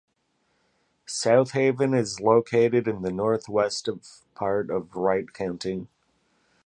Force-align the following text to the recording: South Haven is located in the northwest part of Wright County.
South 1.05 1.51
Haven 1.51 1.93
is 1.93 2.19
located 2.19 2.87
in 2.87 3.03
the 3.03 3.11
northwest 3.11 3.87
part 4.33 4.71
of 4.71 4.95
Wright 4.95 5.31
County. 5.31 5.89